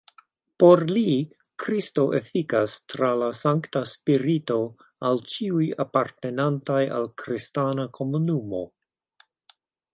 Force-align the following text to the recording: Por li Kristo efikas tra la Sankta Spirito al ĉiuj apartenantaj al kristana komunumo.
Por 0.61 0.79
li 0.93 1.11
Kristo 1.63 2.05
efikas 2.19 2.77
tra 2.93 3.11
la 3.23 3.27
Sankta 3.41 3.83
Spirito 3.93 4.59
al 5.11 5.23
ĉiuj 5.35 5.69
apartenantaj 5.87 6.81
al 6.99 7.09
kristana 7.25 7.89
komunumo. 8.01 8.67